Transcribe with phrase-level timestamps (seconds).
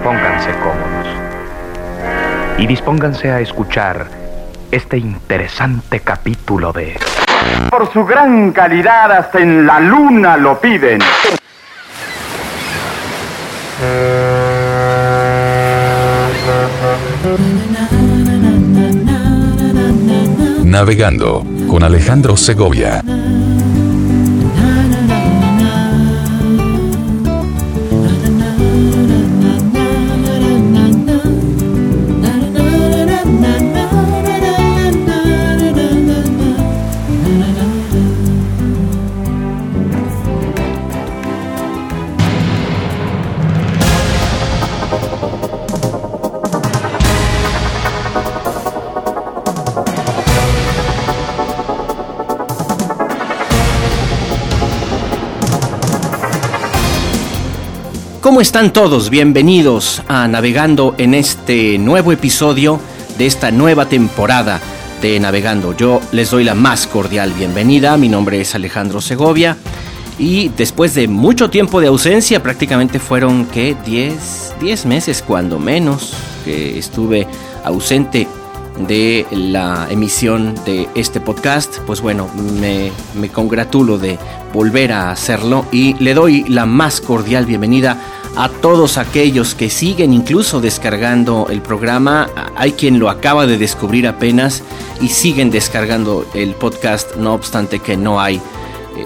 [0.00, 1.06] Pónganse cómodos
[2.58, 4.06] y dispónganse a escuchar
[4.70, 6.98] este interesante capítulo de
[7.70, 11.00] Por su gran calidad hasta en la luna lo piden.
[20.64, 23.02] Navegando con Alejandro Segovia.
[58.22, 59.10] ¿Cómo están todos?
[59.10, 62.78] Bienvenidos a Navegando en este nuevo episodio
[63.18, 64.60] de esta nueva temporada
[65.02, 65.76] de Navegando.
[65.76, 67.96] Yo les doy la más cordial bienvenida.
[67.96, 69.56] Mi nombre es Alejandro Segovia.
[70.20, 76.14] Y después de mucho tiempo de ausencia, prácticamente fueron que 10, 10 meses cuando menos
[76.44, 77.26] que estuve
[77.64, 78.28] ausente
[78.78, 82.28] de la emisión de este podcast, pues bueno,
[82.60, 84.18] me, me, congratulo de
[84.52, 87.98] volver a hacerlo y le doy la más cordial bienvenida
[88.36, 92.28] a todos aquellos que siguen incluso descargando el programa.
[92.56, 94.62] Hay quien lo acaba de descubrir apenas
[95.00, 98.40] y siguen descargando el podcast, no obstante que no hay eh,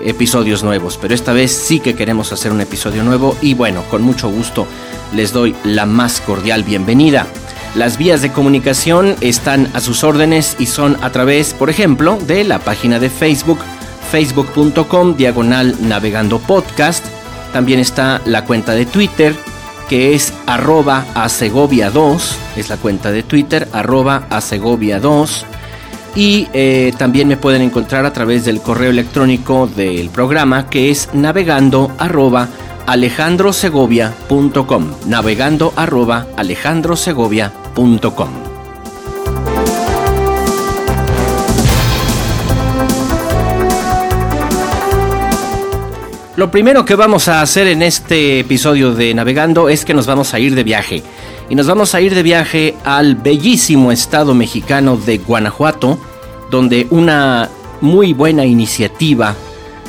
[0.05, 0.99] episodios nuevos.
[1.01, 4.67] Pero esta vez sí que queremos hacer un episodio nuevo y bueno, con mucho gusto
[5.15, 7.27] les doy la más cordial bienvenida.
[7.77, 12.43] Las vías de comunicación están a sus órdenes y son a través, por ejemplo, de
[12.43, 13.59] la página de Facebook,
[14.11, 17.05] facebook.com diagonal navegando podcast
[17.57, 19.35] también está la cuenta de Twitter,
[19.89, 25.47] que es arroba a Segovia 2, es la cuenta de Twitter, arroba a Segovia 2.
[26.17, 31.09] Y eh, también me pueden encontrar a través del correo electrónico del programa, que es
[31.15, 32.47] navegando arroba
[32.87, 34.91] alejandrosegovia.com.
[35.07, 37.66] Navegando arroba alejandrosegovia.com.
[46.37, 50.33] Lo primero que vamos a hacer en este episodio de Navegando es que nos vamos
[50.33, 51.03] a ir de viaje.
[51.51, 55.99] Y nos vamos a ir de viaje al bellísimo estado mexicano de Guanajuato,
[56.51, 57.51] donde una
[57.83, 59.35] muy buena iniciativa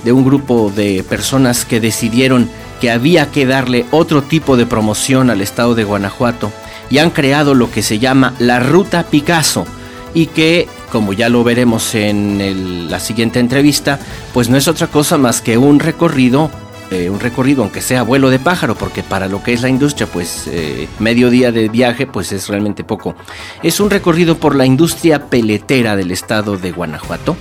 [0.04, 2.50] de un grupo de personas que decidieron
[2.82, 6.52] que había que darle otro tipo de promoción al estado de Guanajuato
[6.90, 9.66] y han creado lo que se llama la Ruta Picasso
[10.14, 14.00] y que como ya lo veremos en la siguiente entrevista,
[14.34, 16.50] pues no es otra cosa más que un recorrido,
[16.92, 20.08] eh, un recorrido aunque sea vuelo de pájaro, porque para lo que es la industria,
[20.08, 23.16] pues eh, medio día de viaje, pues es realmente poco.
[23.64, 27.36] Es un recorrido por la industria peletera del estado de Guanajuato.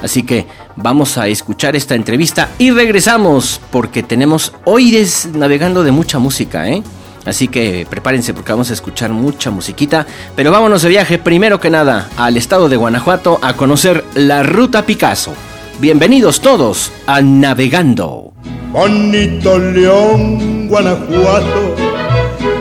[0.00, 4.96] Así que vamos a escuchar esta entrevista y regresamos porque tenemos hoy
[5.34, 6.82] navegando de mucha música, ¿eh?
[7.24, 10.06] Así que prepárense porque vamos a escuchar mucha musiquita.
[10.34, 14.84] Pero vámonos de viaje primero que nada al estado de Guanajuato a conocer la Ruta
[14.86, 15.32] Picasso.
[15.78, 18.32] Bienvenidos todos a Navegando.
[18.70, 21.74] Bonito León, Guanajuato,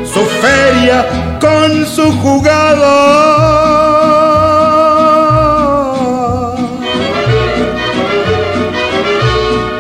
[0.04, 3.62] su feria con su jugador.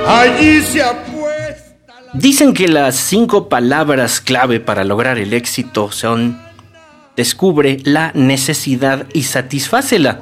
[0.07, 0.60] Allí
[2.13, 6.37] Dicen que las cinco palabras clave para lograr el éxito son
[7.15, 10.21] descubre la necesidad y satisfácela.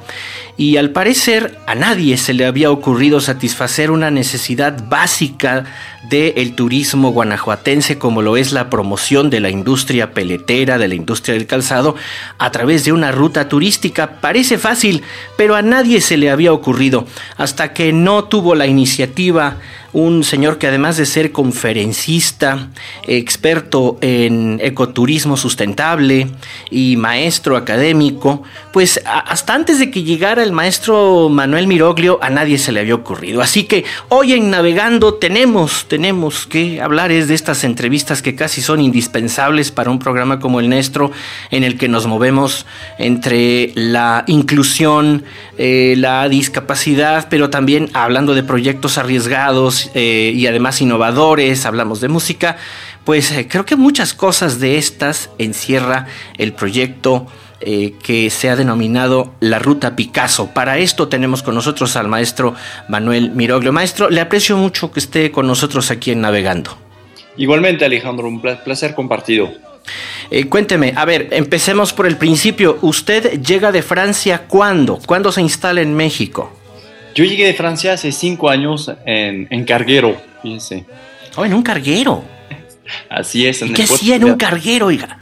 [0.56, 5.64] Y al parecer a nadie se le había ocurrido satisfacer una necesidad básica
[6.10, 11.34] del turismo guanajuatense como lo es la promoción de la industria peletera, de la industria
[11.34, 11.96] del calzado,
[12.38, 14.20] a través de una ruta turística.
[14.20, 15.02] Parece fácil,
[15.36, 17.06] pero a nadie se le había ocurrido
[17.36, 19.56] hasta que no tuvo la iniciativa
[19.92, 22.68] un señor que además de ser conferencista,
[23.06, 26.28] experto en ecoturismo sustentable
[26.70, 28.42] y maestro académico,
[28.72, 32.94] pues hasta antes de que llegara el maestro Manuel Miroglio a nadie se le había
[32.94, 33.42] ocurrido.
[33.42, 38.62] Así que hoy en Navegando tenemos, tenemos que hablar es de estas entrevistas que casi
[38.62, 41.10] son indispensables para un programa como el nuestro,
[41.50, 42.66] en el que nos movemos
[42.98, 45.24] entre la inclusión,
[45.58, 52.08] eh, la discapacidad, pero también hablando de proyectos arriesgados eh, y además innovadores, hablamos de
[52.08, 52.56] música,
[53.04, 56.06] pues eh, creo que muchas cosas de estas encierra
[56.38, 57.26] el proyecto
[57.60, 60.46] que se ha denominado la Ruta Picasso.
[60.54, 62.54] Para esto tenemos con nosotros al maestro
[62.88, 63.70] Manuel Miroglio.
[63.70, 66.78] Maestro, le aprecio mucho que esté con nosotros aquí en Navegando.
[67.36, 69.50] Igualmente, Alejandro, un placer compartido.
[70.30, 72.78] Eh, cuénteme, a ver, empecemos por el principio.
[72.82, 74.98] ¿Usted llega de Francia cuándo?
[75.04, 76.52] ¿Cuándo se instala en México?
[77.14, 80.84] Yo llegué de Francia hace cinco años en, carguero, fíjense.
[81.36, 82.24] Oh, en un carguero.
[83.08, 83.62] Así es.
[83.62, 85.18] En ¿Qué hacía en un carguero, oiga?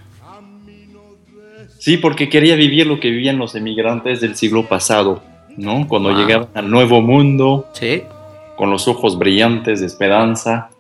[1.79, 5.23] Sí, porque quería vivir lo que vivían los emigrantes del siglo pasado,
[5.57, 5.87] ¿no?
[5.87, 7.69] Cuando llegaban al nuevo mundo.
[7.73, 8.03] Sí.
[8.57, 10.71] Con los ojos brillantes de esperanza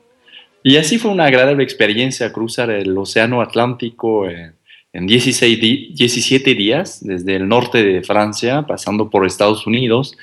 [0.62, 4.54] y así fue una agradable experiencia cruzar el Océano Atlántico en,
[4.92, 5.60] 16
[5.94, 10.16] 17 días, desde el norte de Francia, pasando por Estados Unidos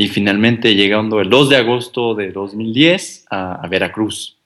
[0.00, 4.38] y finalmente llegando el 2 de agosto de 2010 a, Veracruz.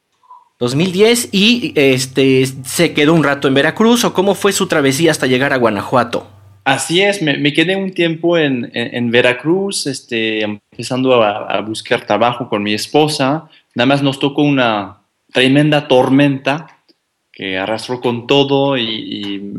[0.59, 5.29] 2010 y este se quedó un rato en Veracruz o cómo fue su travesía hasta
[5.29, 6.27] llegar a Guanajuato.
[6.65, 12.63] Así es, me, quedé un tiempo en, Veracruz, este, empezando a, a, buscar trabajo con
[12.63, 13.49] mi esposa.
[13.77, 14.99] Nada más nos tocó una,
[15.35, 16.79] tremenda tormenta
[17.33, 19.53] que arrastró con todo y,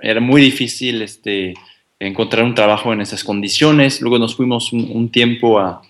[0.00, 1.54] era muy difícil este,
[2.00, 4.00] encontrar un trabajo en esas condiciones.
[4.00, 5.82] Luego nos fuimos un, tiempo a,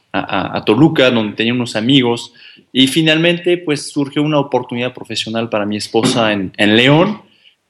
[0.64, 2.32] Toluca, donde tenía unos amigos,
[2.72, 7.22] y finalmente pues surgió una oportunidad profesional para mi esposa en, León.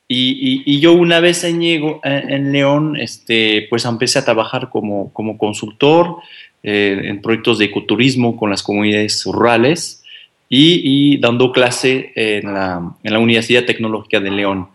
[0.06, 6.16] Y, yo una vez en, en León, este, pues empecé a trabajar como, como consultor
[6.62, 10.02] eh, en proyectos de ecoturismo con las comunidades rurales
[10.48, 14.68] y, dando clase en la, en la, Universidad Tecnológica de León.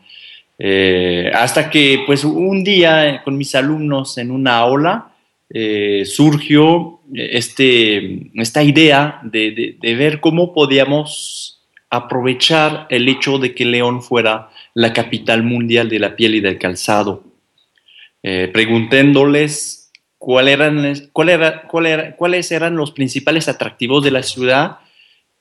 [0.65, 5.13] Eh, hasta que pues un día con mis alumnos en una aula
[5.50, 14.01] eh, surgió este, esta idea de, ver cómo podíamos aprovechar el hecho de que León
[14.01, 17.25] fuera la capital mundial de la piel y del calzado,
[18.24, 20.45] eh, preguntándoles cuál
[21.12, 24.77] cuál era, cuál era, cuáles eran los principales atractivos de la ciudad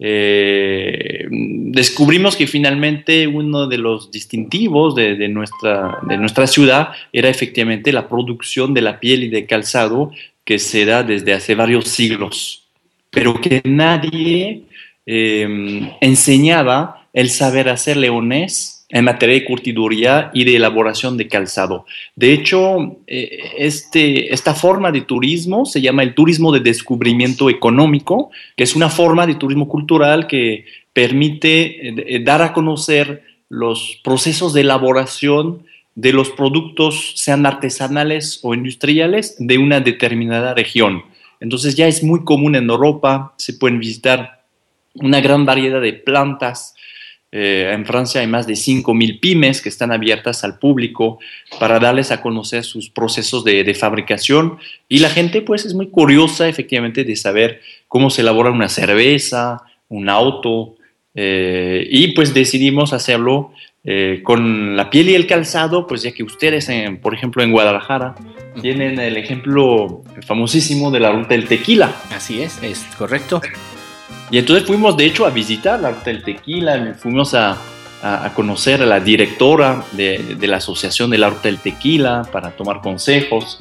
[0.04, 1.28] eh,
[1.72, 8.08] descubrimos que finalmente uno de los distintivos de, nuestra, de nuestra ciudad era efectivamente la
[8.08, 10.12] producción de la piel y de calzado
[10.44, 12.64] que se da desde hace varios siglos,
[13.10, 14.64] pero que nadie
[15.06, 21.87] eh, enseñaba el saber hacer leonés en materia de curtiduría y de elaboración de calzado.
[22.15, 28.31] De hecho, eh, este, esta forma de turismo se llama el turismo de descubrimiento económico,
[28.55, 34.53] que es una forma de turismo cultural que permite eh, dar a conocer los procesos
[34.53, 41.03] de elaboración de los productos, sean artesanales o industriales, de una determinada región.
[41.41, 44.43] Entonces ya es muy común en Europa, se pueden visitar
[44.94, 46.75] una gran variedad de plantas,
[47.34, 51.19] eh, en Francia hay más de 5.000 pymes que están abiertas al público
[51.58, 56.46] para darles a conocer sus procesos de, fabricación y la gente pues es muy curiosa
[56.46, 60.75] efectivamente de saber cómo se elabora una cerveza, un auto
[61.14, 63.52] eh, y pues decidimos hacerlo
[63.82, 66.69] eh, con la piel y el calzado, pues ya que ustedes,
[67.01, 68.15] por ejemplo, en Guadalajara,
[68.60, 71.96] tienen el ejemplo famosísimo de la ruta del tequila.
[72.10, 73.41] Así es, es correcto.
[74.32, 77.58] Y entonces fuimos de hecho a visitar la Ruta del Tequila, fuimos a,
[78.03, 82.51] a, conocer a la directora de, de, la Asociación de la Ruta del Tequila para
[82.53, 83.58] tomar consejos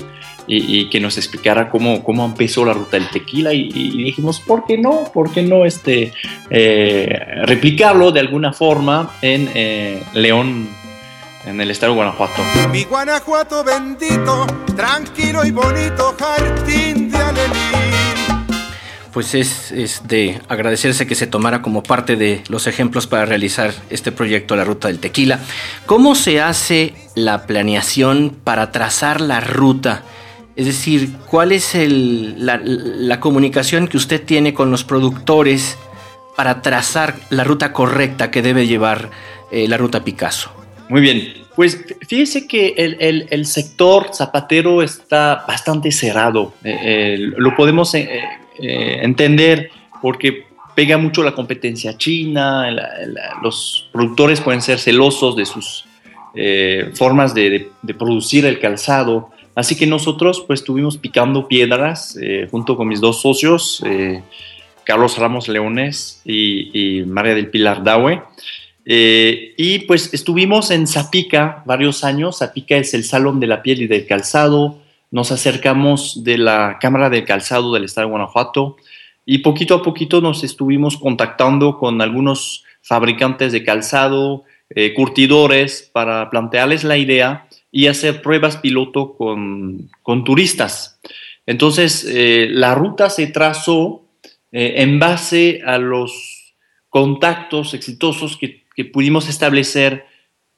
[0.47, 3.69] y, que nos explicara cómo, cómo empezó la Ruta del Tequila y,
[4.03, 5.11] dijimos, ¿por qué no?
[5.13, 6.13] ¿Por qué no este,
[6.49, 10.69] eh, replicarlo de alguna forma en eh, León,
[11.45, 12.41] en el estado de Guanajuato?
[12.71, 17.17] Mi Guanajuato bendito, tranquilo y bonito, jardín de
[19.13, 24.11] pues es, de agradecerse que se tomara como parte de los ejemplos para realizar este
[24.11, 25.39] proyecto La Ruta del Tequila.
[25.85, 30.03] ¿Cómo se hace la planeación para trazar la ruta?
[30.55, 35.77] Es decir, ¿cuál es la, comunicación que usted tiene con los productores
[36.35, 39.09] para trazar la ruta correcta que debe llevar
[39.51, 40.51] eh, la ruta Picasso?
[40.89, 46.53] Muy bien, pues fíjese que el, sector zapatero está bastante cerrado.
[46.63, 47.93] Eh, eh, lo podemos
[48.57, 52.67] entender porque pega mucho la competencia china,
[53.41, 55.85] los productores pueden ser celosos de sus
[56.33, 59.29] eh, formas de, producir el calzado.
[59.53, 64.23] Así que nosotros pues estuvimos picando piedras eh, junto con mis dos socios, eh,
[64.85, 68.23] Carlos Ramos Leones y, María del Pilar Dawe.
[68.85, 72.39] y pues estuvimos en Zapica varios años.
[72.39, 74.80] Zapica es el Salón de la Piel y del Calzado.
[75.11, 78.77] Nos acercamos de la Cámara de Calzado del Estado de Guanajuato
[79.25, 86.29] y poquito a poquito nos estuvimos contactando con algunos fabricantes de calzado, eh, curtidores, para
[86.29, 89.89] plantearles la idea y hacer pruebas piloto con,
[90.25, 90.99] turistas.
[91.45, 94.03] Entonces, eh, la ruta se trazó
[94.51, 96.55] eh, en base a los
[96.89, 100.07] contactos exitosos que, pudimos establecer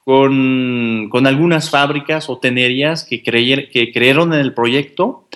[0.05, 5.27] con, algunas fábricas o tenerías que, que creyeron en el proyecto,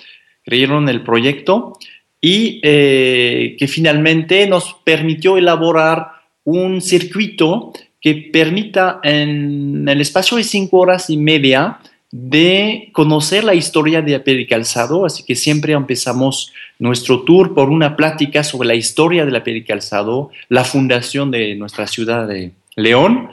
[0.44, 1.74] creyeron en el proyecto
[2.20, 6.08] y eh, que finalmente nos permitió elaborar
[6.44, 11.78] un circuito que permita en el espacio de cinco horas y media
[12.10, 17.96] de conocer la historia de la calzado, así que siempre empezamos nuestro tour por una
[17.96, 23.28] plática sobre la historia de la calzado, la fundación de nuestra ciudad de León,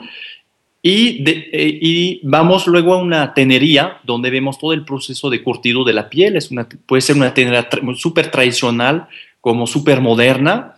[0.88, 5.92] eh, y, vamos luego a una tenería donde vemos todo el proceso de curtido de
[5.92, 6.36] la piel.
[6.36, 6.48] Es
[6.86, 9.08] puede ser una tenería súper tradicional
[9.40, 10.76] como súper moderna.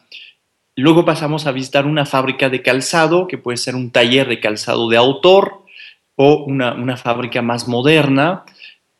[0.77, 4.89] Luego pasamos a visitar una fábrica de calzado, que puede ser un taller de calzado
[4.89, 5.65] de autor
[6.15, 8.45] o una, una fábrica más moderna.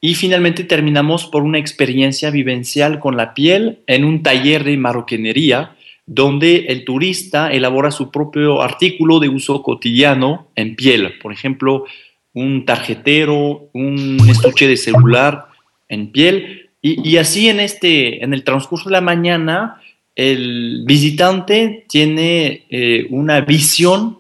[0.03, 5.75] Y finalmente terminamos por una experiencia vivencial con la piel en un taller de marroquinería
[6.09, 11.85] donde el turista elabora su propio artículo de uso cotidiano en piel, por ejemplo,
[12.33, 15.49] un tarjetero, un estuche de celular
[15.89, 19.83] en piel, y, así en, este, en el transcurso de la mañana
[20.15, 24.19] el visitante tiene eh, una visión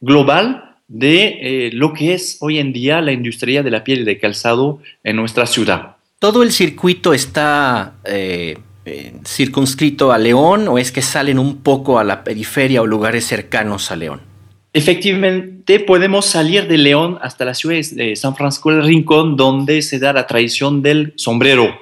[0.00, 4.04] global de eh, lo que es hoy en día la industria de la piel y
[4.04, 5.96] de calzado en nuestra ciudad.
[6.18, 11.98] Todo el circuito está eh, eh, circunscrito a León o es que salen un poco
[11.98, 14.20] a la periferia o lugares cercanos a León?
[14.72, 19.98] Efectivamente, podemos salir de León hasta la ciudad de San Francisco del Rincón, donde se
[19.98, 21.78] da la tradición del sombrero.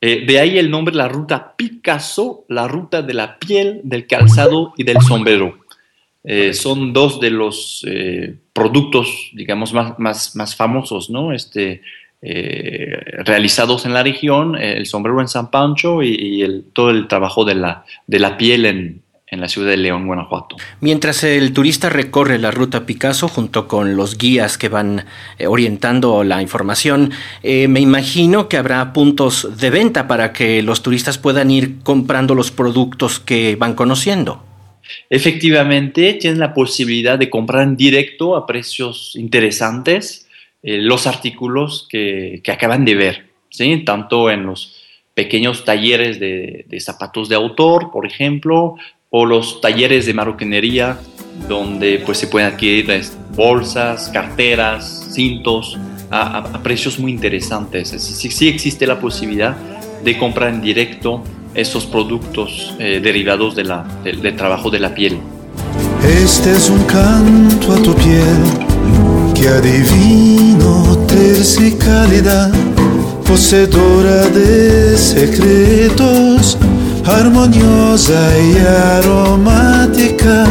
[0.00, 4.72] Eh, de ahí el nombre, la ruta Picasso, la ruta de la piel, del calzado
[4.76, 5.58] y del sombrero.
[6.24, 7.86] Eh, son dos de los
[8.52, 11.32] productos, digamos, más, más, más famosos, ¿no?
[11.32, 11.82] Este,
[12.24, 17.08] eh, realizados en la región, eh, el sombrero en San Pancho y, el, todo el
[17.08, 20.54] trabajo de la, de la piel en, en la ciudad de León, Guanajuato.
[20.80, 25.04] Mientras el turista recorre la ruta Picasso junto con los guías que van
[25.36, 27.10] eh, orientando la información,
[27.42, 32.52] me imagino que habrá puntos de venta para que los turistas puedan ir comprando los
[32.52, 34.44] productos que van conociendo.
[35.10, 40.21] Efectivamente, tienen la posibilidad de comprar en directo a precios interesantes
[40.62, 43.82] eh, los artículos que, acaban de ver, ¿sí?
[43.84, 44.76] tanto en los
[45.14, 48.76] pequeños talleres de, zapatos de autor, por ejemplo,
[49.10, 50.98] o los talleres de marroquinería,
[51.48, 52.88] donde pues, se pueden adquirir
[53.34, 55.78] bolsas, carteras, cintos,
[56.10, 57.88] a, precios muy interesantes.
[57.88, 59.56] Sí, sí, existe la posibilidad
[60.04, 63.64] de comprar en directo esos productos eh, derivados de
[64.04, 65.18] del trabajo de la piel.
[66.04, 68.71] Este es un canto a tu piel
[69.42, 71.04] que adivino
[71.78, 72.52] calidad,
[73.26, 76.56] poseedora de secretos,
[77.04, 80.46] armoniosa y aromática.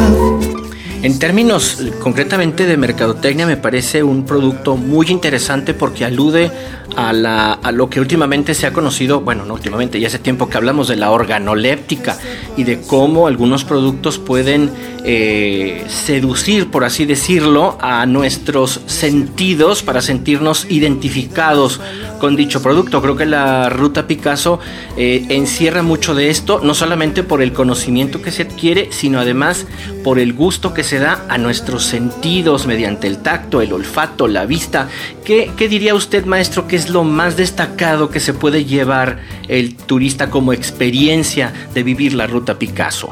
[1.03, 6.51] En términos concretamente de mercadotecnia me parece un producto muy interesante porque alude
[6.95, 10.88] a, lo que últimamente se ha conocido, bueno, no últimamente, ya hace tiempo que hablamos
[10.88, 12.17] de la organoléptica
[12.57, 14.71] y de cómo algunos productos pueden
[15.03, 21.79] eh, seducir, por así decirlo, a nuestros sentidos para sentirnos identificados
[22.19, 23.01] con dicho producto.
[23.01, 24.60] Creo que la ruta Picasso
[24.98, 29.65] eh, encierra mucho de esto, no solamente por el conocimiento que se adquiere, sino además
[30.03, 34.45] por el gusto que se da a nuestros sentidos mediante el tacto, el olfato, la
[34.45, 34.89] vista.
[35.24, 39.75] ¿Qué, qué diría usted, maestro, que es lo más destacado que se puede llevar el
[39.75, 43.11] turista como experiencia de vivir la ruta Picasso?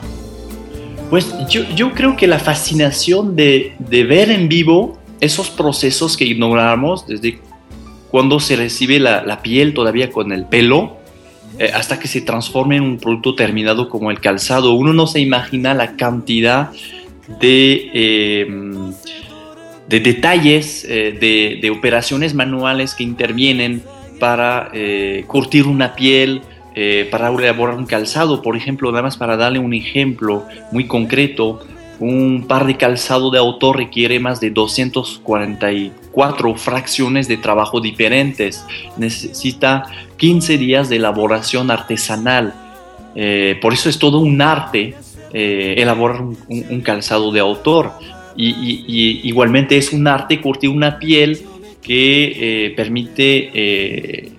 [1.12, 7.40] Pues yo, creo que la fascinación de, ver en vivo esos procesos que ignoramos desde
[8.10, 10.98] cuando se recibe la, piel todavía con el pelo,
[11.60, 14.74] eh, hasta que se transforma en un producto terminado como el calzado.
[14.74, 16.72] Uno no se imagina la cantidad
[17.40, 18.94] de, em,
[19.90, 23.82] de detalles, eh, de, operaciones manuales que intervienen
[24.20, 26.44] para eh, curtir una piel,
[26.76, 28.44] eh, para elaborar un calzado.
[28.44, 31.66] Por ejemplo, nada más para darle un ejemplo muy concreto,
[32.00, 38.64] un par de calzado de autor requiere más de 244 fracciones de trabajo diferentes.
[38.96, 39.86] Necesita
[40.18, 42.54] 15 días de elaboración artesanal.
[43.16, 44.94] Eh, por eso es todo un arte
[45.32, 47.92] elaborar un, calzado de autor.
[48.42, 51.42] Y, igualmente es un arte curtir una piel
[51.82, 54.32] que eh, permite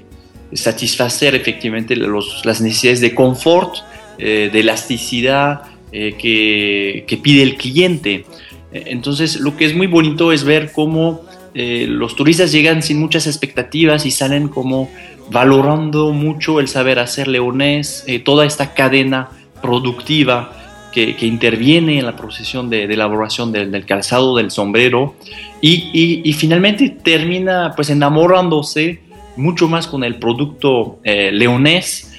[0.52, 3.75] satisfacer efectivamente las necesidades de confort,
[4.19, 8.25] de elasticidad, eh, que, pide el cliente.
[8.73, 13.26] Entonces, lo que es muy bonito es ver cómo eh, los turistas llegan sin muchas
[13.26, 14.88] expectativas y salen como
[15.33, 19.30] valorando mucho el saber hacer leonés, eh, toda esta cadena
[19.61, 20.60] productiva
[20.92, 25.14] que, interviene en la procesión de, elaboración del, calzado, del sombrero,
[25.61, 29.00] y, finalmente termina pues enamorándose
[29.37, 32.12] mucho más con el producto leonés,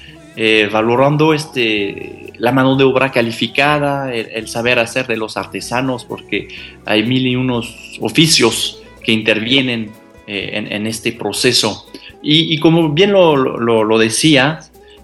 [0.70, 6.48] valorando este, la mano de obra calificada, el, saber hacer de los artesanos, porque
[6.84, 9.92] hay mil y unos oficios que intervienen
[10.26, 11.86] eh, en, este proceso.
[12.20, 14.58] Y, como bien lo, decía,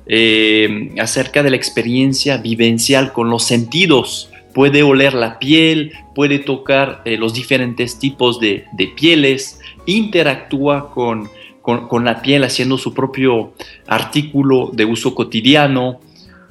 [0.09, 7.03] eh, acerca de la experiencia vivencial con los sentidos, puede oler la piel, puede tocar
[7.05, 8.65] eh, los diferentes tipos de,
[8.97, 11.29] pieles, interactúa con,
[11.63, 13.53] con, la piel haciendo su propio
[13.87, 16.01] artículo de uso cotidiano,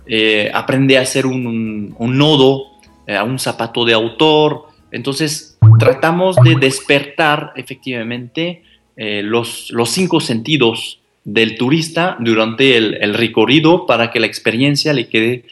[0.05, 2.67] eh, aprende a hacer un, nodo
[3.07, 4.67] eh, a un zapato de autor.
[4.91, 8.63] Entonces, tratamos de despertar efectivamente
[8.95, 15.43] los, los, cinco sentidos del turista durante el, recorrido para que la experiencia le quede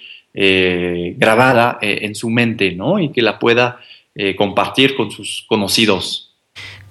[1.18, 3.00] grabada en su mente ¿no?
[3.00, 3.80] y que la pueda
[4.38, 6.34] compartir con sus conocidos.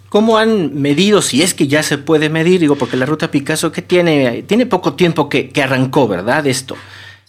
[0.09, 2.61] ¿Cómo han medido, si es que ya se puede medir?
[2.61, 6.47] Digo, porque la ruta Picasso que tiene, tiene poco tiempo que, que arrancó, ¿verdad?
[6.47, 6.76] Esto.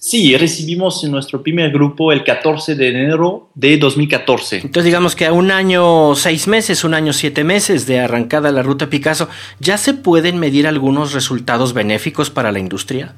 [0.08, 4.58] Sí, recibimos en nuestro primer grupo el 14 de enero de 2014.
[4.58, 8.62] Entonces digamos que a un año seis meses, un año siete meses de arrancada la
[8.62, 13.16] ruta Picasso, ¿ya se pueden medir algunos resultados benéficos para la industria?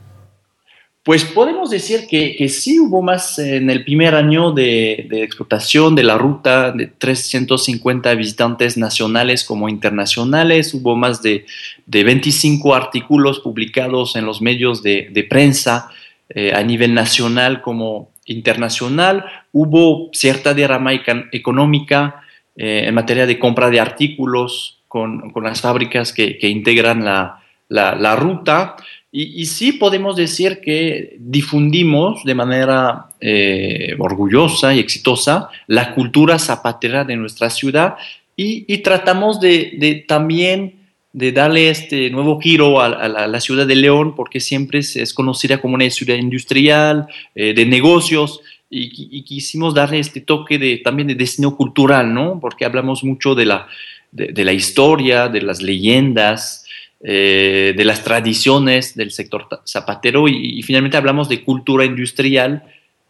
[1.03, 6.17] Pues podemos decir que, sí hubo más en el primer año de, explotación de la
[6.17, 11.45] ruta, de 350 visitantes nacionales como internacionales, hubo más de,
[11.85, 15.89] 25 artículos publicados en los medios de, de prensa,
[16.29, 19.25] eh, a nivel nacional como internacional.
[19.51, 22.21] Hubo cierta derrama económica
[22.55, 28.75] eh, en materia de compra de artículos con, las fábricas que, integran la, ruta.
[29.11, 37.05] Y, sí podemos decir que difundimos de manera eh, orgullosa y exitosa la cultura zapatera
[37.05, 37.95] de nuestra ciudad
[38.35, 40.76] y, tratamos de también
[41.17, 45.73] de darle este nuevo giro a, la, ciudad de León, porque siempre es, conocida como
[45.73, 51.57] una ciudad industrial, eh, de negocios, y, quisimos darle este toque de, también de destino
[51.57, 52.39] cultural, ¿no?
[52.39, 53.67] Porque hablamos mucho de la,
[54.11, 56.67] de, la historia, de las leyendas,
[57.03, 62.63] eh, de las tradiciones del sector zapatero, y, finalmente hablamos de cultura industrial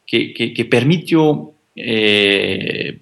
[0.06, 3.00] que, permitió, eh,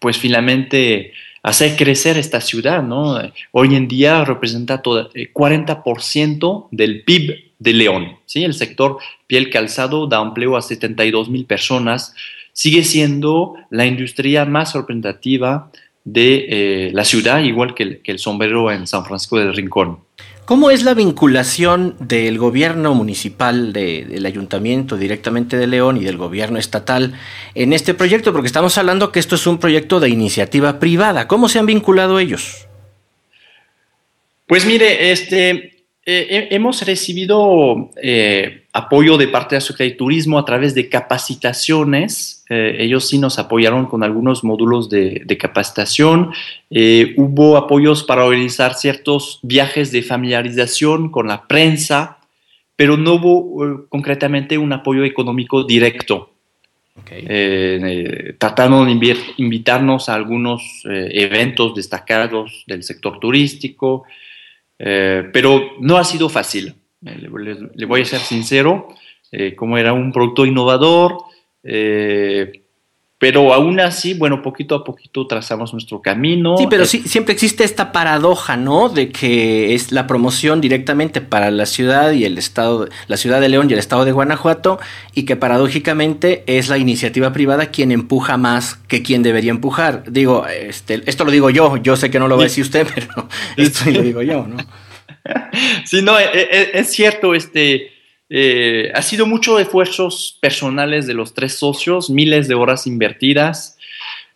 [0.00, 1.12] pues finalmente,
[1.44, 3.20] hacer crecer esta ciudad, ¿no?
[3.52, 8.44] Hoy en día representa todo, 40% eh, del PIB de León, ¿sí?
[8.44, 12.14] El sector piel calzado da empleo a 72 mil personas,
[12.54, 15.70] sigue siendo la industria más representativa
[16.04, 19.98] de eh, la ciudad, igual que el sombrero en San Francisco del Rincón.
[20.44, 26.58] ¿Cómo es la vinculación del gobierno municipal del ayuntamiento directamente de León y del gobierno
[26.58, 27.14] estatal
[27.54, 28.30] en este proyecto?
[28.32, 31.28] Porque estamos hablando que esto es un proyecto de iniciativa privada.
[31.28, 32.68] ¿Cómo se han vinculado ellos?
[34.46, 35.73] Pues mire, este,
[36.06, 42.44] eh, hemos recibido eh, apoyo de parte de Secretaría de Turismo a través de capacitaciones.
[42.50, 46.32] Eh, ellos sí nos apoyaron con algunos módulos de, capacitación.
[47.16, 52.18] hubo apoyos para organizar ciertos viajes de familiarización con la prensa,
[52.76, 56.32] pero no hubo concretamente un apoyo económico directo.
[58.38, 64.04] tratando de invitarnos a algunos eventos destacados del sector turístico,
[64.78, 67.18] eh, pero no ha sido fácil, eh,
[67.74, 68.88] le, voy a ser sincero,
[69.30, 71.18] eh, como era un producto innovador,
[73.24, 76.58] pero aún así, bueno, poquito a poquito trazamos nuestro camino.
[76.58, 78.90] Sí, pero sí, siempre existe esta paradoja, ¿no?
[78.90, 83.48] De que es la promoción directamente para la ciudad y el estado, la ciudad de
[83.48, 84.78] León y el estado de Guanajuato,
[85.14, 90.04] y que paradójicamente es la iniciativa privada quien empuja más que quien debería empujar.
[90.06, 92.86] Digo, este, esto lo digo yo, yo sé que no lo va a decir usted,
[92.94, 94.58] pero esto lo digo yo, ¿no?
[95.86, 97.90] Sí, no, es, e, es cierto, este
[98.30, 103.78] eh, ha sido mucho esfuerzos personales de los tres socios, miles de horas invertidas.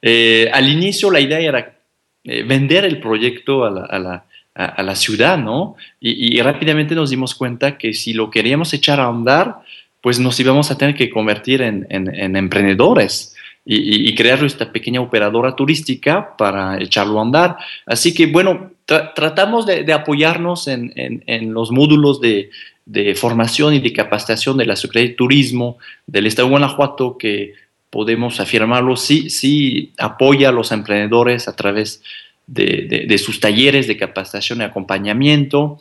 [0.03, 1.79] Eh, al inicio la idea era
[2.25, 5.77] eh, vender el proyecto a la, ciudad, ¿no?
[6.01, 9.61] Y, rápidamente nos dimos cuenta que si lo queríamos echar a andar,
[10.01, 13.37] pues nos íbamos a tener que convertir en, en, en emprendedores
[13.71, 17.57] y, crear esta pequeña operadora turística para echarlo a andar.
[17.85, 22.51] Así que, bueno, tra tratamos de, apoyarnos en, los módulos de,
[22.89, 27.53] de, formación y de capacitación de la Secretaría de Turismo del Estado de Guanajuato, que
[27.91, 32.03] podemos afirmarlo, sí, sí apoya a los emprendedores a través
[32.47, 35.79] de, de, de sus talleres de capacitación y acompañamiento.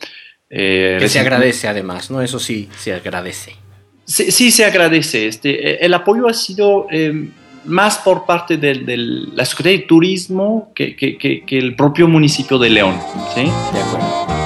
[0.50, 2.22] Eh, que se agradece además, ¿no?
[2.22, 3.56] Eso sí, se agradece.
[4.04, 5.26] Sí, sí se agradece.
[5.26, 7.28] Este, eh, el apoyo ha sido eh,
[7.64, 12.08] más por parte de, de, la Secretaría de Turismo que, que, que, que, el propio
[12.08, 12.98] municipio de León.
[13.34, 13.42] ¿sí?
[13.42, 14.37] De acuerdo.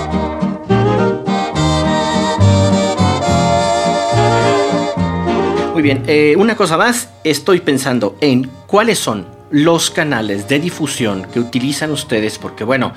[5.83, 11.27] Muy bien, eh, una cosa más, estoy pensando en cuáles son los canales de difusión
[11.35, 12.93] que utilizan ustedes, porque bueno,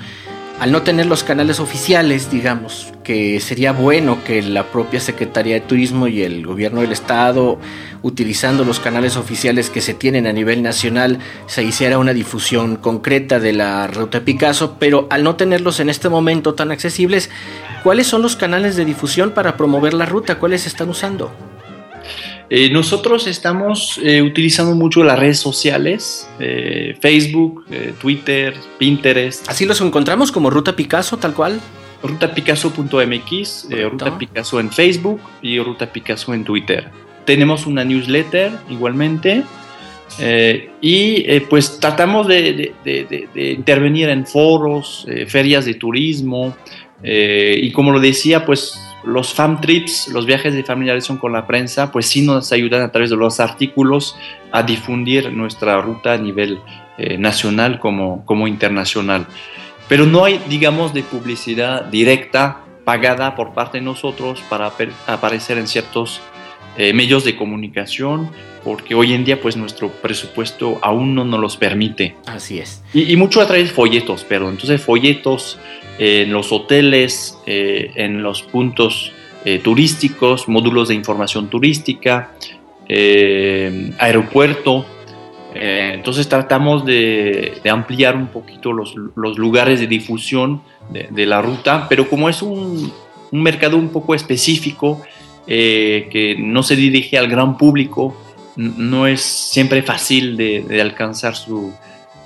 [0.60, 5.62] al no tener los canales oficiales, digamos, que sería bueno que la propia Secretaría de
[5.62, 7.58] Turismo y el gobierno del estado,
[8.02, 11.18] utilizando los canales oficiales que se tienen a nivel nacional,
[11.48, 16.08] se hiciera una difusión concreta de la ruta Picasso, pero al no tenerlos en este
[16.08, 17.30] momento tan accesibles,
[17.82, 20.38] ¿cuáles son los canales de difusión para promover la ruta?
[20.38, 21.32] ¿Cuáles están usando?
[22.48, 27.64] Eh, nosotros estamos eh, utilizando mucho las redes sociales, eh, Facebook,
[28.00, 29.48] Twitter, Pinterest.
[29.48, 31.60] ¿Así los encontramos como Ruta Picasso, tal cual?
[32.02, 36.88] Rutapicasso.mx, Ruta Picasso en Facebook y Ruta Picasso en Twitter.
[37.24, 39.42] Tenemos una newsletter igualmente
[40.80, 46.54] y pues tratamos de, de, de, de, intervenir en foros, ferias de turismo
[47.02, 51.92] y como lo decía, pues los fam trips, los viajes de familiarización con la prensa,
[51.92, 54.16] pues sí nos ayudan a través de los artículos
[54.52, 56.60] a difundir nuestra ruta a nivel
[56.98, 59.26] eh, nacional como, como internacional.
[59.88, 64.72] Pero no hay, digamos, de publicidad directa pagada por parte de nosotros para
[65.06, 66.20] aparecer en ciertos
[66.76, 68.30] eh, medios de comunicación,
[68.62, 72.16] porque hoy en día pues nuestro presupuesto aún no nos los permite.
[72.26, 72.82] Así es.
[72.92, 75.58] Y, y mucho a través de folletos, pero entonces folletos
[75.98, 79.12] en los hoteles, eh, en los puntos
[79.44, 82.32] eh, turísticos, módulos de información turística,
[82.88, 84.86] eh, aeropuerto.
[85.58, 88.94] Entonces tratamos de, ampliar un poquito los,
[89.38, 92.92] lugares de difusión de, la ruta, pero como es un,
[93.32, 95.00] mercado un poco específico,
[95.46, 98.14] que no se dirige al gran público,
[98.56, 101.72] no es siempre fácil de, alcanzar su,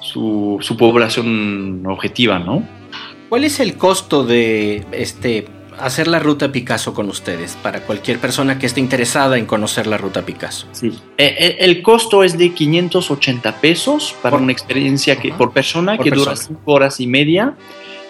[0.02, 2.64] su población objetiva, ¿no?
[3.30, 5.46] ¿Cuál es el costo de este
[5.78, 9.96] hacer la ruta Picasso con ustedes para cualquier persona que esté interesada en conocer la
[9.96, 10.66] ruta Picasso?
[10.72, 10.92] Sí.
[11.16, 15.36] Eh, el costo es de 580 pesos para por, una experiencia que, uh -huh.
[15.36, 16.32] por persona por que persona.
[16.32, 17.54] dura 5 horas y media.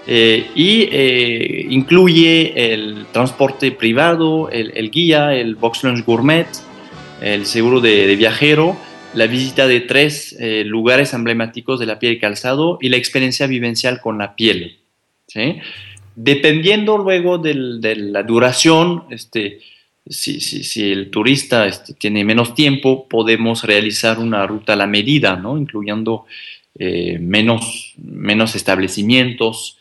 [0.07, 6.49] Eh, y eh, incluye el transporte privado, el, el, guía, el box lunch gourmet,
[7.21, 8.75] el seguro de, de viajero,
[9.15, 13.47] la visita de tres eh, lugares emblemáticos de la piel y calzado y la experiencia
[13.47, 14.80] vivencial con la piel.
[15.31, 15.59] ¿Sí?
[16.17, 19.61] Dependiendo luego de la duración, este,
[20.09, 24.87] si, si, si el turista este, tiene menos tiempo, podemos realizar una ruta a la
[24.87, 25.57] medida, ¿no?
[25.57, 26.27] incluyendo
[26.79, 29.79] eh, menos, menos establecimientos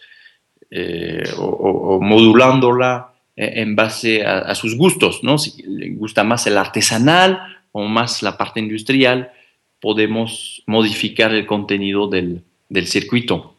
[0.69, 5.23] eh, o, modulándola en base a, a, sus gustos.
[5.23, 5.37] ¿no?
[5.37, 9.31] Si le gusta más el artesanal o más la parte industrial,
[9.79, 13.55] podemos modificar el contenido del, del circuito.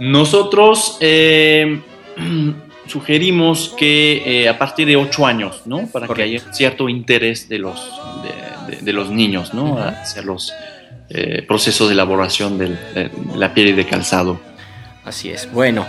[0.00, 1.80] Nosotros eh,
[2.87, 5.87] sugerimos que eh, a partir de 8 años, ¿no?
[5.92, 6.14] Para Correcto.
[6.14, 7.90] que haya cierto interés de los,
[8.68, 9.64] de, de, de los niños, ¿no?
[9.64, 10.00] Uh -huh.
[10.02, 10.52] Hacia los
[11.11, 14.40] eh, procesos de elaboración de, de la piel y de calzado.
[15.04, 15.50] Así es.
[15.52, 15.87] Bueno.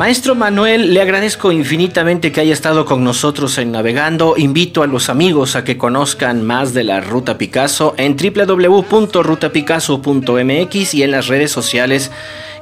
[0.00, 4.32] Maestro Manuel, le agradezco infinitamente que haya estado con nosotros en Navegando.
[4.38, 11.02] Invito a los amigos a que conozcan más de la Ruta Picasso en www.rutapicasso.mx y
[11.02, 12.10] en las redes sociales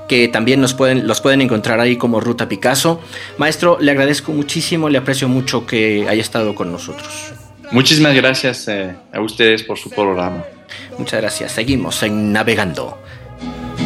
[0.08, 3.00] que también nos pueden, los pueden encontrar ahí como Ruta Picasso.
[3.36, 7.34] Maestro, le agradezco muchísimo, le aprecio mucho que haya estado con nosotros.
[7.70, 10.42] Muchísimas gracias eh, a ustedes por su programa.
[10.98, 11.52] Muchas gracias.
[11.52, 12.98] Seguimos en Navegando.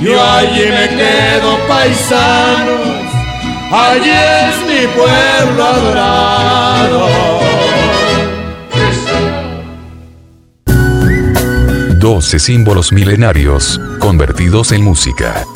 [0.00, 3.11] Yo allí me quedo paisano,
[3.72, 7.08] allí es mi pueblo adorado.
[11.98, 15.46] 12 símbolos milenarios, convertidos en música.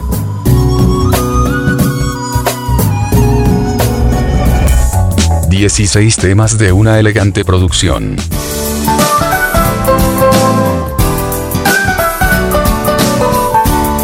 [5.48, 8.16] Dieciséis temas de una elegante producción.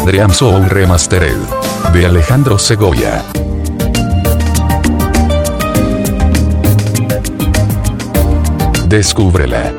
[0.05, 1.37] Dream Soul Remastered.
[1.93, 3.23] De Alejandro Segovia.
[8.93, 9.73] Descúbrela.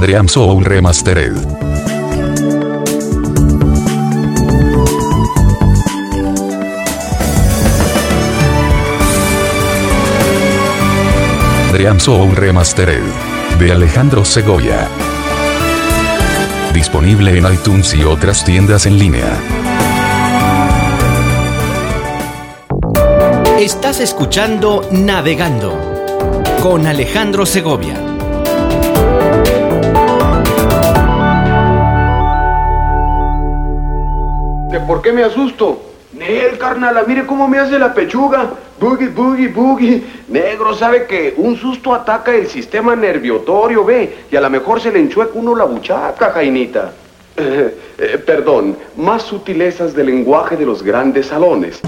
[0.00, 1.36] Dream Soul Remastered.
[11.72, 13.02] Dream Soul Remastered.
[13.58, 15.07] De Alejandro Segovia.
[16.72, 19.36] Disponible en iTunes y otras tiendas en línea.
[23.58, 25.76] Estás escuchando Navegando
[26.62, 27.94] con Alejandro Segovia.
[34.70, 35.82] ¿Que por qué me asusto?
[36.12, 38.50] Nel, carnala, mire cómo me hace la pechuga.
[38.78, 40.04] Boogie, boogie, boogie.
[40.28, 44.92] Negro, sabe que un susto ataca el sistema nerviotorio, ve, y a lo mejor se
[44.92, 46.92] le enchueca uno la buchaca, Jainita.
[48.00, 51.80] Eh, perdón, más sutilezas del lenguaje de los grandes salones.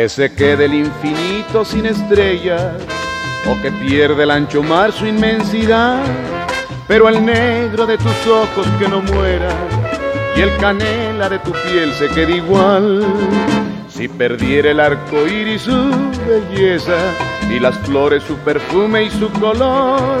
[0.00, 2.72] que se quede el infinito sin estrellas,
[3.46, 6.00] o que pierde el ancho mar su inmensidad,
[6.86, 9.50] pero el negro de tus ojos que no muera,
[10.36, 13.04] y el canela de tu piel se quede igual.
[13.88, 15.90] Si perdiera el arco iris su
[16.26, 16.96] belleza,
[17.50, 20.20] y las flores su perfume y su color,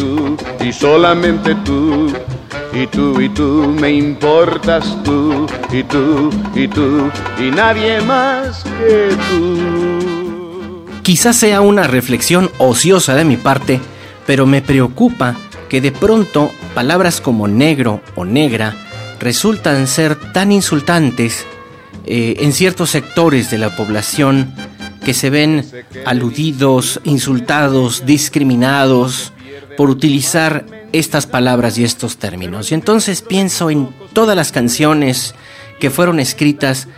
[0.00, 2.10] tú y solamente tú
[2.72, 9.14] y tú y tú me importas tú y tú y tú y nadie más que
[9.28, 10.84] tú.
[11.02, 13.78] Quizás sea una reflexión ociosa de mi parte,
[14.26, 15.36] pero me preocupa
[15.68, 18.74] que de pronto palabras como negro o negra
[19.18, 21.44] resultan ser tan insultantes
[22.06, 24.54] eh, en ciertos sectores de la población
[25.04, 25.66] que se ven
[26.06, 29.32] aludidos, insultados, discriminados
[29.76, 32.70] por utilizar estas palabras y estos términos.
[32.70, 35.34] Y entonces pienso en todas las canciones
[35.78, 36.88] que fueron escritas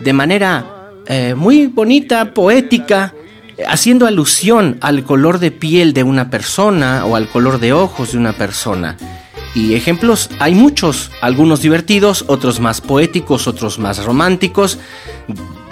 [0.00, 3.14] de manera eh, muy bonita, poética,
[3.66, 8.18] haciendo alusión al color de piel de una persona o al color de ojos de
[8.18, 8.96] una persona.
[9.54, 14.78] Y ejemplos hay muchos, algunos divertidos, otros más poéticos, otros más románticos.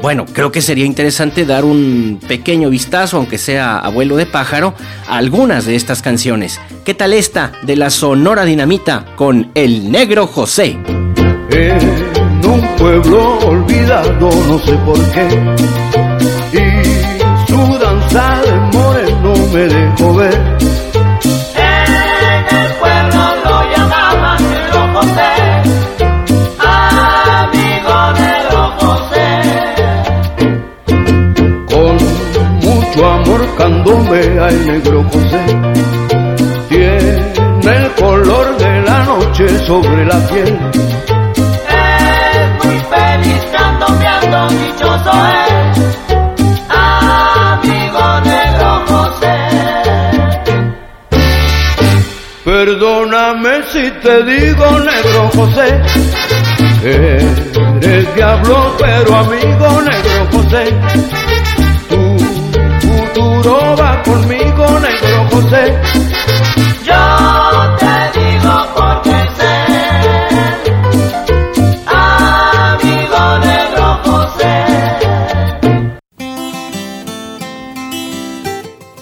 [0.02, 4.74] Bueno, creo que sería interesante dar un pequeño vistazo, aunque sea abuelo de pájaro,
[5.06, 6.58] a algunas de estas canciones.
[6.84, 10.78] ¿Qué tal esta de la Sonora Dinamita con El Negro José?
[11.50, 15.28] En un pueblo olvidado, no sé por qué,
[16.54, 17.56] y su
[19.52, 20.59] me dejó ver.
[33.62, 35.44] Amor candombe al negro José.
[36.68, 40.58] Tiene el color de la noche sobre la piel.
[41.68, 46.08] Es muy feliz candombeando, dichoso es,
[46.68, 49.36] amigo Negro José.
[52.44, 55.80] Perdóname si te digo negro José,
[56.82, 61.39] eres diablo pero amigo negro José
[63.48, 65.78] va conmigo, negro José.
[66.84, 69.54] Yo te digo porque sé,
[71.86, 74.54] amigo negro José.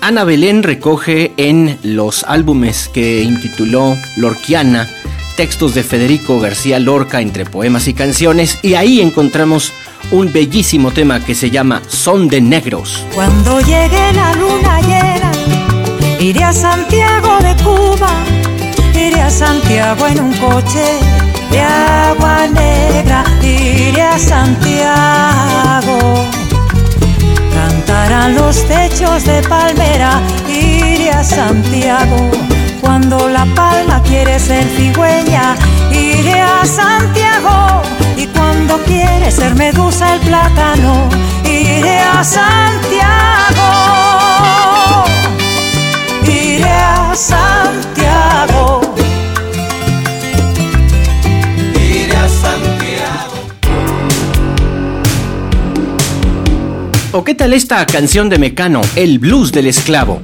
[0.01, 4.89] Ana Belén recoge en los álbumes que intituló Lorquiana
[5.37, 9.73] textos de Federico García Lorca entre poemas y canciones y ahí encontramos
[10.11, 13.05] un bellísimo tema que se llama Son de Negros.
[13.15, 15.33] Cuando llegue la luna llena,
[16.21, 18.11] iré a Santiago de Cuba,
[18.95, 20.85] iré a Santiago en un coche
[21.51, 25.99] de agua negra, iré a Santiago.
[27.55, 32.31] Cantarán los techos de palmera, iré a Santiago.
[32.81, 35.57] Cuando la palma quiere ser cigüeña,
[35.93, 37.98] iré a Santiago.
[38.19, 41.09] Y cuando quiere ser medusa el plátano,
[41.45, 43.69] iré a Santiago.
[46.25, 48.81] Iré a Santiago.
[51.77, 53.37] Iré a Santiago.
[57.13, 60.21] ¿O qué tal esta canción de Mecano, El blues del esclavo?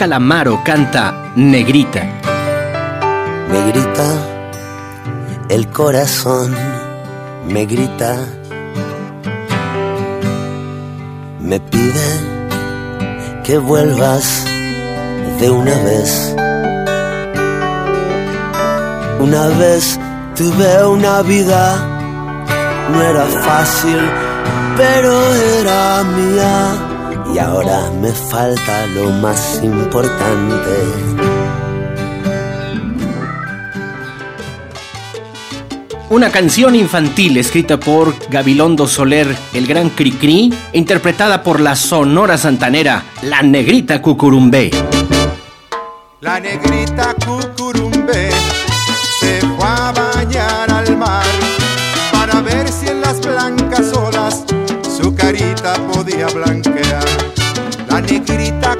[0.00, 2.02] Calamaro canta Negrita.
[3.50, 4.08] Me grita
[5.50, 6.56] el corazón,
[7.46, 8.16] me grita,
[11.38, 12.08] me pide
[13.44, 14.46] que vuelvas
[15.38, 16.34] de una vez.
[19.18, 20.00] Una vez
[20.34, 21.76] tuve una vida,
[22.90, 24.00] no era fácil,
[24.78, 25.12] pero
[25.60, 26.89] era mía.
[27.32, 31.20] Y ahora me falta lo más importante.
[36.10, 43.04] Una canción infantil escrita por Gabilondo Soler, el gran Cricri, interpretada por la sonora santanera,
[43.22, 44.72] la negrita Cucurumbé.
[46.20, 48.30] La negrita cucurumbe
[49.20, 51.24] se fue a bañar al mar
[52.12, 54.44] para ver si en las blancas olas
[54.82, 56.59] su carita podía blanquear.
[58.20, 58.76] La negrita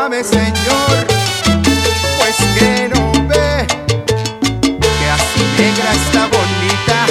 [0.00, 1.06] Señor,
[2.18, 3.66] pues que no ve
[4.80, 7.06] que así negra está bonita,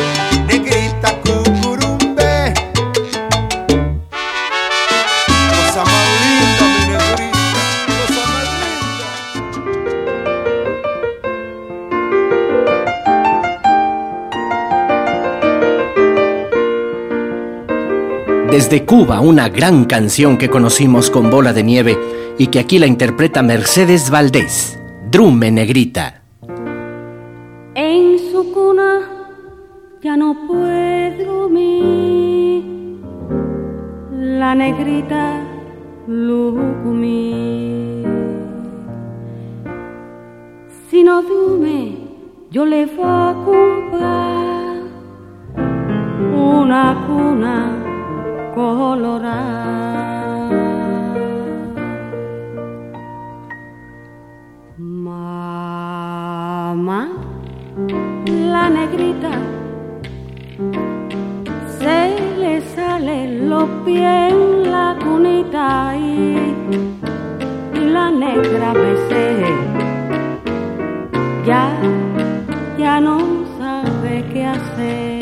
[0.48, 2.34] negrita cucurumbe.
[5.50, 7.62] Cosa más linda, mi negrita,
[7.96, 8.48] cosa más
[18.34, 18.50] linda.
[18.52, 22.88] Desde Cuba, una gran canción que conocimos con bola de nieve y que aquí la
[22.88, 24.80] interpreta Mercedes Valdés,
[25.12, 26.19] Drume Negrita.
[74.76, 75.19] Sabe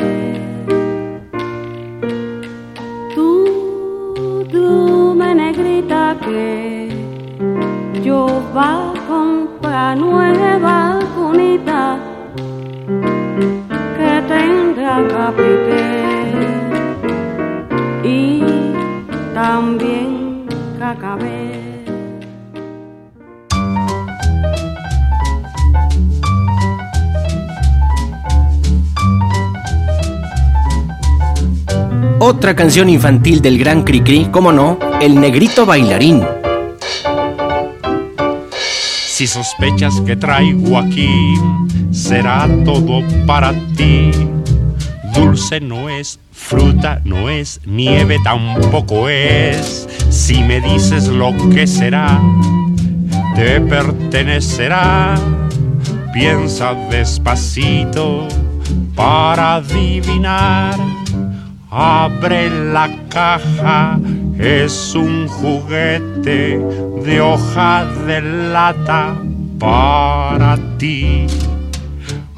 [32.58, 36.24] canción infantil del gran Cricri, como no, El Negrito Bailarín.
[39.06, 41.08] Si sospechas que traigo aquí,
[41.92, 44.10] será todo para ti.
[45.14, 49.88] Dulce no es, fruta no es, nieve tampoco es.
[50.10, 52.20] Si me dices lo que será,
[53.36, 55.14] te pertenecerá.
[56.12, 58.26] Piensa despacito
[58.96, 60.97] para adivinar.
[61.70, 63.98] Abre la caja,
[64.38, 66.58] es un juguete
[67.04, 69.14] de hoja de lata
[69.58, 71.26] para ti.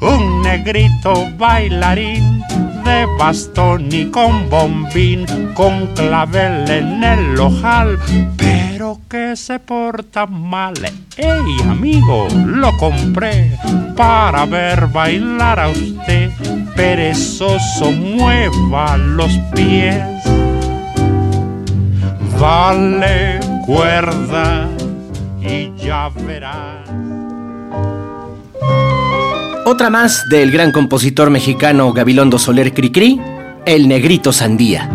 [0.01, 2.43] Un negrito bailarín
[2.83, 7.97] de bastón y con bombín, con clavel en el ojal,
[8.35, 10.73] pero que se porta mal.
[11.15, 12.27] ¡Ey, amigo!
[12.47, 13.57] Lo compré
[13.95, 16.31] para ver bailar a usted.
[16.81, 20.03] Perezoso, mueva los pies.
[22.39, 24.67] Dale cuerda
[25.43, 26.89] y ya verás.
[29.67, 33.21] Otra más del gran compositor mexicano Gabilondo Soler Cricri,
[33.63, 34.89] El Negrito Sandía.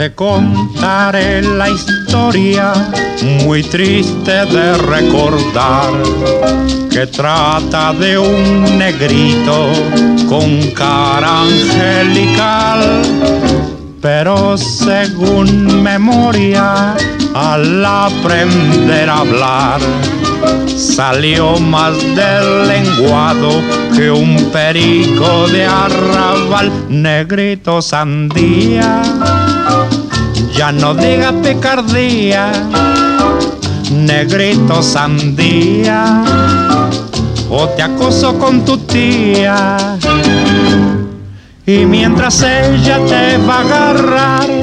[0.00, 2.72] Te contaré la historia
[3.44, 5.92] muy triste de recordar
[6.90, 9.70] que trata de un negrito
[10.26, 12.80] con cara angelical.
[14.00, 16.96] Pero según memoria,
[17.34, 19.80] al aprender a hablar,
[20.66, 23.50] salió más del lenguado
[23.94, 29.02] que un perico de arrabal, negrito sandía.
[30.56, 32.52] Ya no diga picardía,
[33.92, 36.22] negrito sandía,
[37.48, 39.76] o te acoso con tu tía.
[41.66, 44.59] Y mientras ella te va a agarrar,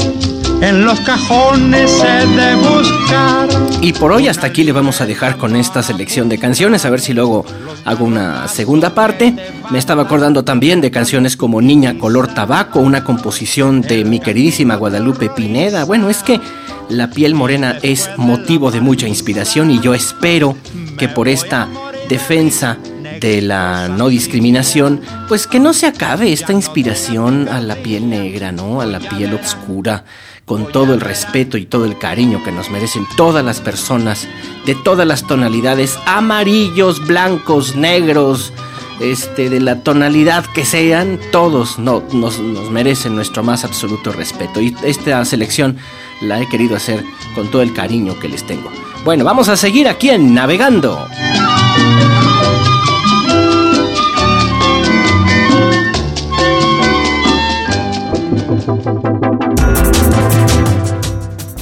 [0.61, 3.49] en los cajones he de buscar.
[3.81, 6.89] Y por hoy hasta aquí le vamos a dejar con esta selección de canciones, a
[6.89, 7.45] ver si luego
[7.85, 9.35] hago una segunda parte.
[9.69, 14.75] Me estaba acordando también de canciones como Niña Color Tabaco, una composición de mi queridísima
[14.75, 15.85] Guadalupe Pineda.
[15.85, 16.41] Bueno, es que
[16.89, 20.55] la piel morena es motivo de mucha inspiración y yo espero
[20.97, 21.67] que por esta
[22.09, 22.77] defensa
[23.19, 28.51] de la no discriminación, pues que no se acabe esta inspiración a la piel negra,
[28.51, 28.81] ¿no?
[28.81, 30.03] A la piel oscura,
[30.47, 34.25] con todo el respeto y todo el cariño que nos merecen todas las personas
[34.65, 38.53] de todas las tonalidades, amarillos, blancos, negros,
[39.01, 44.61] este, de la tonalidad que sean, todos no, nos, nos merecen nuestro más absoluto respeto.
[44.61, 45.75] Y esta selección
[46.21, 47.03] la he querido hacer
[47.35, 48.71] con todo el cariño que les tengo.
[49.03, 51.07] Bueno, vamos a seguir aquí en Navegando.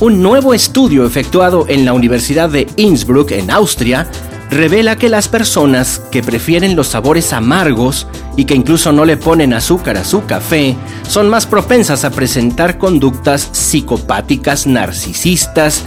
[0.06, 4.06] Un nuevo estudio efectuado en la Universidad de Innsbruck, en Austria,
[4.52, 8.06] revela que las personas que prefieren los sabores amargos
[8.38, 10.76] y que incluso no le ponen azúcar a su café
[11.08, 15.86] son más propensas a presentar conductas psicopáticas, narcisistas,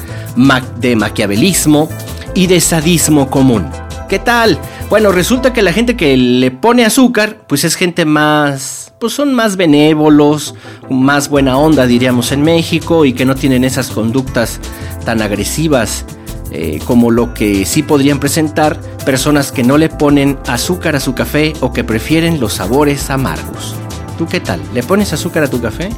[0.80, 1.88] de maquiavelismo
[2.34, 3.70] y de sadismo común.
[4.08, 4.58] ¿Qué tal?
[4.88, 9.34] Bueno, resulta que la gente que le pone azúcar, pues es gente más, pues son
[9.34, 10.54] más benévolos,
[10.88, 14.60] más buena onda diríamos en México y que no tienen esas conductas
[15.04, 16.06] tan agresivas
[16.52, 21.14] eh, como lo que sí podrían presentar personas que no le ponen azúcar a su
[21.14, 23.74] café o que prefieren los sabores amargos.
[24.16, 24.58] ¿Tú qué tal?
[24.72, 25.90] ¿Le pones azúcar a tu café?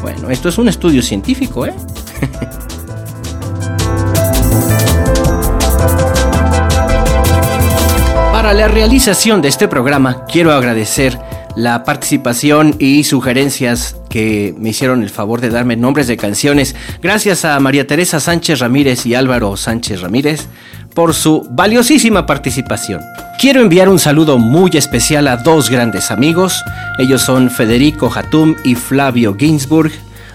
[0.00, 1.74] Bueno, esto es un estudio científico, ¿eh?
[8.60, 11.18] la realización de este programa quiero agradecer
[11.56, 16.76] la participación y sugerencias que me hicieron el favor de darme nombres de canciones.
[17.00, 20.46] Gracias a María Teresa Sánchez Ramírez y Álvaro Sánchez Ramírez
[20.94, 23.00] por su valiosísima participación.
[23.40, 26.62] Quiero enviar un saludo muy especial a dos grandes amigos.
[26.98, 29.90] Ellos son Federico Hatum y Flavio Ginsburg,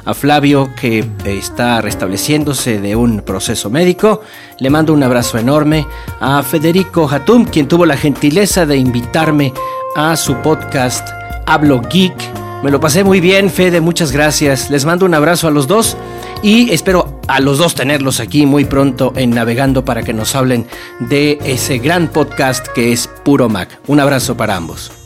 [0.06, 4.22] a Flavio que eh, está restableciéndose de un proceso médico.
[4.60, 5.86] Le mando un abrazo enorme
[6.20, 9.54] a Federico Hatum, quien tuvo la gentileza de invitarme
[9.96, 11.08] a su podcast
[11.46, 12.16] Hablo Geek.
[12.64, 14.70] Me lo pasé muy bien, Fede, muchas gracias.
[14.72, 15.98] Les mando un abrazo a los dos
[16.42, 20.66] y espero a los dos tenerlos aquí muy pronto en Navegando para que nos hablen
[21.00, 23.80] de ese gran podcast que es Puro Mac.
[23.88, 25.05] Un abrazo para ambos.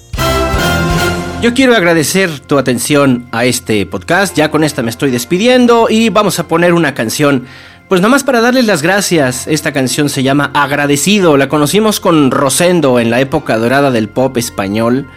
[1.42, 4.36] Yo quiero agradecer tu atención a este podcast.
[4.36, 7.46] Ya con esta me estoy despidiendo y vamos a poner una canción.
[7.88, 9.48] Pues nada más para darles las gracias.
[9.48, 11.38] Esta canción se llama Agradecido.
[11.38, 15.08] La conocimos con Rosendo en la época dorada del pop español.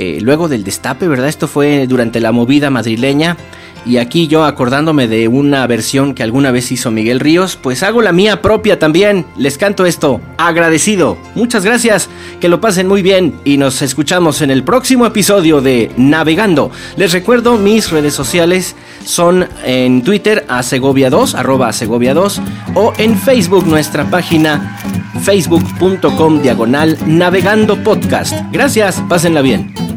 [0.00, 1.28] Eh, luego del destape, ¿verdad?
[1.28, 3.36] Esto fue durante la movida madrileña.
[3.84, 8.00] Y aquí yo acordándome de una versión que alguna vez hizo Miguel Ríos, pues hago
[8.00, 9.26] la mía propia también.
[9.36, 11.18] Les canto esto, agradecido.
[11.34, 15.90] Muchas gracias, que lo pasen muy bien y nos escuchamos en el próximo episodio de
[15.96, 16.70] Navegando.
[16.96, 22.40] Les recuerdo mis redes sociales son en Twitter a Segovia2, arroba Segovia2
[22.74, 24.78] o en Facebook nuestra página
[25.22, 28.34] facebook.com diagonal navegando podcast.
[28.52, 29.87] Gracias, pásenla bien.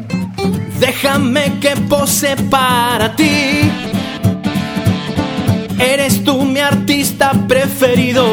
[0.82, 3.72] Déjame que pose para ti.
[5.78, 8.26] Eres tú mi artista preferido.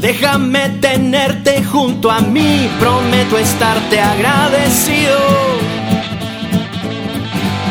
[0.00, 5.16] Déjame tenerte junto a mí, prometo estarte agradecido.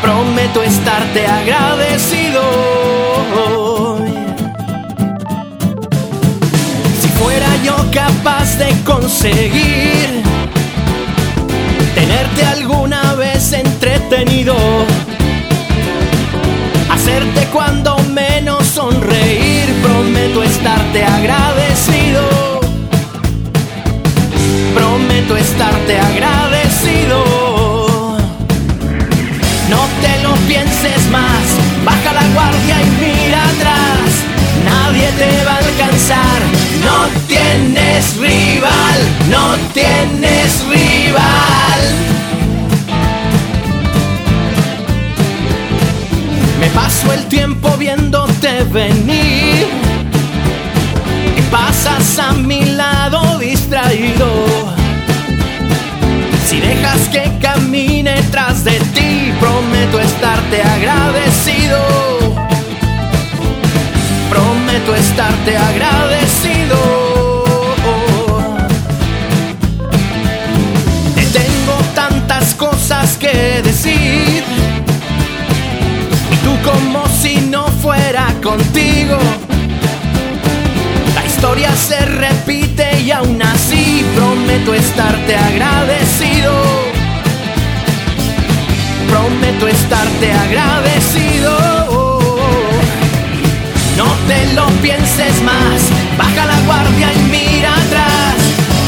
[0.01, 2.41] Prometo estarte agradecido.
[7.01, 10.38] Si fuera yo capaz de conseguir
[11.95, 14.55] tenerte alguna vez entretenido,
[16.89, 22.59] hacerte cuando menos sonreír, prometo estarte agradecido,
[24.73, 27.23] prometo estarte agradecido.
[29.69, 31.45] No te lo pienses más,
[31.85, 33.28] baja la guardia y mira
[35.00, 36.41] nadie te va a alcanzar,
[36.84, 41.82] no tienes rival, no tienes rival.
[46.60, 49.68] Me paso el tiempo viéndote venir
[51.38, 54.28] y pasas a mi lado distraído.
[56.47, 62.18] Si dejas que camine tras de ti, prometo estarte agradecido.
[64.70, 66.78] Prometo estarte agradecido.
[71.15, 74.43] Te tengo tantas cosas que decir.
[76.32, 79.17] Y tú como si no fuera contigo.
[81.15, 86.53] La historia se repite y aún así prometo estarte agradecido.
[89.09, 91.78] Prometo estarte agradecido.
[94.30, 98.36] Te lo pienses más, baja la guardia y mira atrás.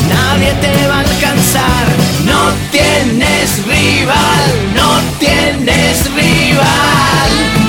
[0.07, 1.87] Nadie te va a alcanzar,
[2.27, 7.60] no tienes rival, no tienes rival.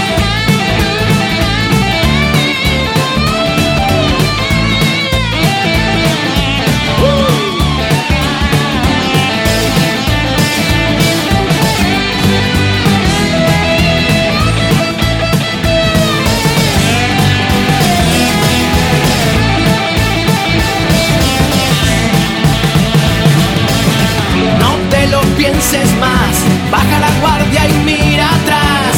[25.42, 26.36] Pienses más,
[26.70, 28.94] baja la guardia y mira atrás.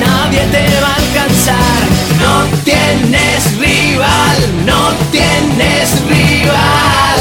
[0.00, 1.80] Nadie te va a alcanzar,
[2.22, 2.34] no
[2.64, 7.20] tienes rival, no tienes rival.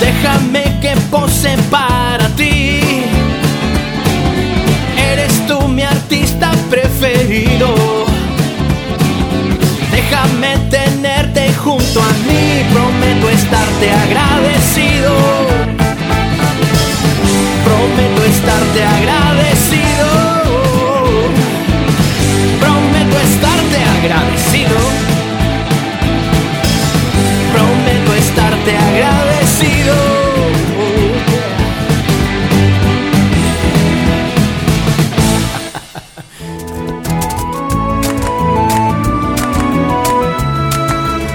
[0.00, 1.93] Déjame que pose para
[13.34, 15.12] estarte agradecido.
[17.64, 20.08] Prometo estarte agradecido.
[22.60, 24.78] Prometo estarte agradecido.
[27.52, 30.13] Prometo estarte agradecido.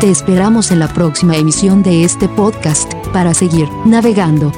[0.10, 4.52] Esperamos en la próxima emisión de este podcast para seguir navegando.